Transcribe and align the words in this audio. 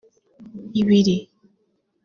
ibiri 0.79 1.17